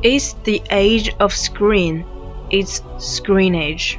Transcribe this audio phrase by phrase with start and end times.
[0.00, 2.04] It's the age of screen.
[2.50, 3.98] It's screen age.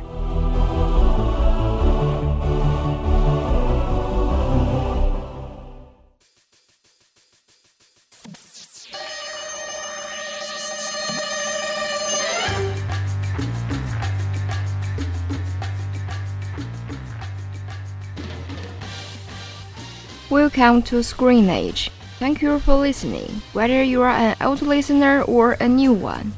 [20.29, 21.91] Welcome to Screen Age.
[22.19, 26.33] Thank you for listening, whether you are an old listener or a new one.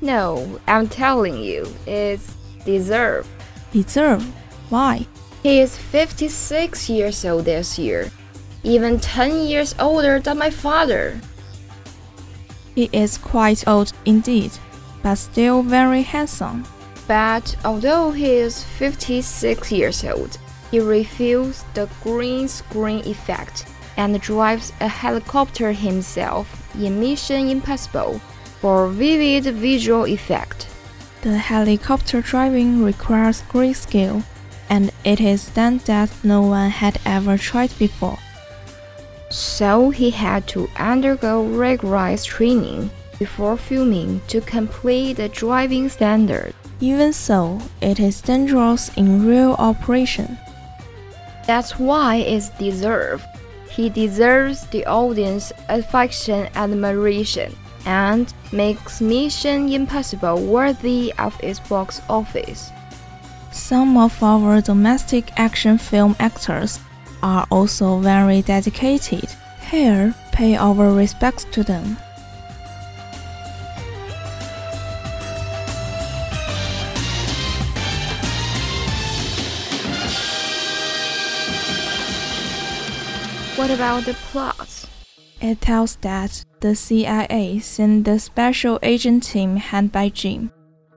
[0.00, 2.34] No, I'm telling you, it's
[2.64, 3.28] deserve.
[3.70, 4.24] Deserve?
[4.68, 5.06] Why?
[5.44, 8.10] He is 56 years old this year,
[8.64, 11.20] even 10 years older than my father.
[12.74, 14.50] He is quite old indeed,
[15.04, 16.66] but still very handsome.
[17.06, 20.38] But although he is 56 years old,
[20.70, 23.66] he refused the green screen effect
[23.96, 28.20] and drives a helicopter himself in Mission Impossible
[28.60, 30.68] for vivid visual effect.
[31.22, 34.22] The helicopter driving requires great skill,
[34.68, 38.18] and it is done that no one had ever tried before.
[39.30, 46.54] So he had to undergo rigorous training before filming to complete the driving standard.
[46.80, 50.38] Even so, it is dangerous in real operation.
[51.46, 53.24] That's why it's deserved.
[53.76, 57.54] he deserves the audience affection and admiration
[57.84, 62.70] and makes Mission Impossible worthy of its box office.
[63.52, 66.80] Some of our domestic action film actors
[67.22, 69.28] are also very dedicated.
[69.70, 71.98] Here, pay our respects to them.
[83.56, 84.84] What about the plot?
[85.40, 90.50] It tells that the CIA sent the special agent team headed by Jim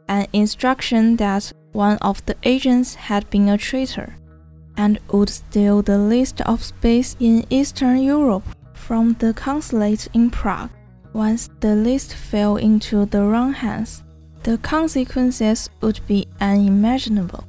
[0.09, 4.17] an instruction that one of the agents had been a traitor
[4.75, 10.71] and would steal the list of space in Eastern Europe from the consulate in Prague.
[11.13, 14.03] Once the list fell into the wrong hands,
[14.43, 17.45] the consequences would be unimaginable.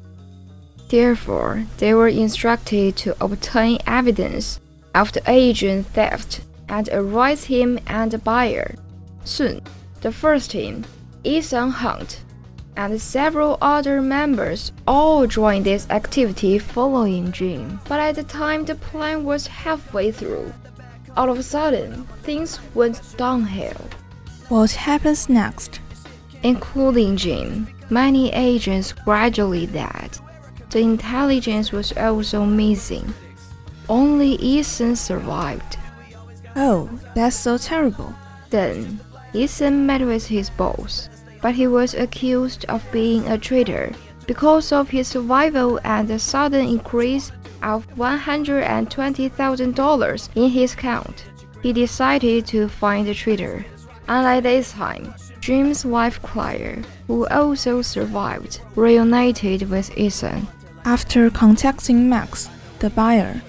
[0.89, 4.61] Therefore, they were instructed to obtain evidence
[4.95, 8.75] the agent theft and arrest him and the buyer.
[9.25, 9.61] Soon,
[10.01, 10.85] the first team,
[11.25, 12.23] Ethan Hunt,
[12.77, 17.81] and several other members all joined this activity following Jim.
[17.89, 20.53] But at the time the plan was halfway through,
[21.17, 23.77] all of a sudden, things went downhill.
[24.49, 25.81] What happens next?
[26.43, 30.17] Including Jim, many agents gradually died.
[30.71, 33.13] The intelligence was also missing.
[33.91, 35.77] Only Ethan survived.
[36.55, 38.15] Oh, that's so terrible.
[38.49, 39.01] Then,
[39.35, 41.09] Ethan met with his boss,
[41.43, 43.93] but he was accused of being a traitor
[44.29, 47.33] because of his survival and the sudden increase
[47.65, 51.25] of $120,000 in his account.
[51.61, 53.67] He decided to find the traitor.
[54.07, 60.47] Unlike this time, Jim's wife Claire, who also survived, reunited with Ethan.
[60.85, 62.49] After contacting Max,
[62.79, 63.43] the buyer,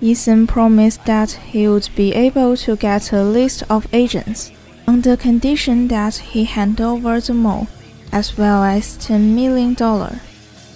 [0.00, 4.52] Ethan promised that he would be able to get a list of agents
[4.86, 7.66] on the condition that he hand over the mall
[8.12, 9.76] as well as $10 million.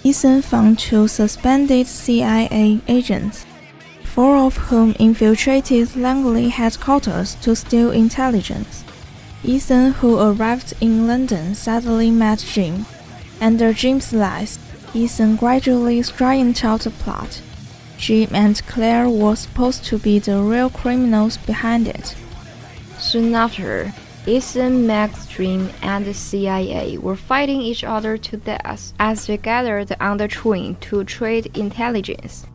[0.03, 3.45] Ethan found two suspended CIA agents,
[4.03, 8.83] four of whom infiltrated Langley headquarters to steal intelligence.
[9.43, 12.85] Ethan, who arrived in London, suddenly met Jim.
[13.39, 14.59] Under Jim's lies,
[14.93, 17.41] Ethan gradually straightened out the plot.
[18.01, 22.15] Jim and Claire were supposed to be the real criminals behind it.
[22.97, 23.93] Soon after,
[24.25, 29.95] Ethan, Max, Jim, and the CIA were fighting each other to death as they gathered
[30.01, 32.47] on the train to trade intelligence.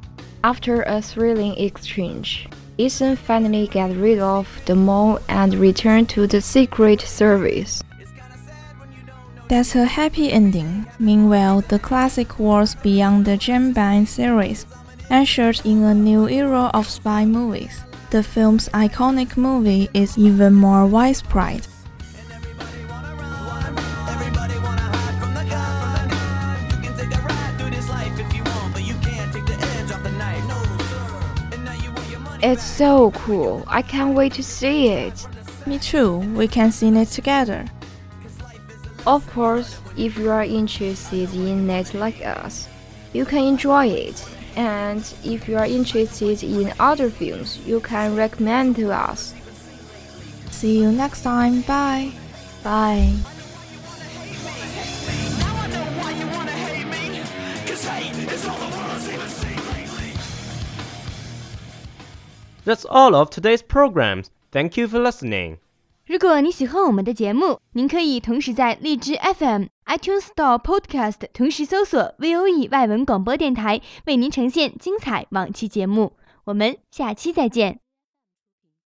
[0.43, 6.41] After a thrilling exchange, Ethan finally got rid of the mole and returned to the
[6.41, 7.85] Secret Service.
[9.49, 10.87] That's a happy ending.
[10.99, 14.67] Meanwhile, the classic Wars Beyond the James Bond series
[15.11, 17.85] ushered in a new era of spy movies.
[18.11, 21.67] The film's iconic movie is even more widespread.
[32.43, 33.65] It's so cool.
[33.67, 35.27] I can't wait to see it.
[35.67, 37.65] Me too, we can see it together.
[39.07, 42.69] Of course, if you are interested in it like us,
[43.13, 44.36] you can enjoy it.
[44.57, 49.35] And if you are interested in other films, you can recommend to us.
[50.51, 51.61] See you next time.
[51.63, 52.13] Bye.
[52.65, 53.15] Bye.
[62.65, 64.31] That's all of today's programs.
[64.51, 65.59] Thank you for listening.
[66.07, 76.13] 如果你喜欢我们的节目，您可以同时在荔枝 FM、iTunes Store Podcast 同时搜索 VOE 外文广播电台，为您呈现精彩往期节目。
[76.45, 77.81] 我们下期再见。